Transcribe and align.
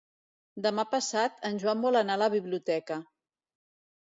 Demà 0.65 0.85
passat 0.93 1.37
en 1.51 1.59
Joan 1.65 1.83
vol 1.85 2.01
anar 2.01 2.17
a 2.19 2.21
la 2.23 2.31
biblioteca. 2.37 2.99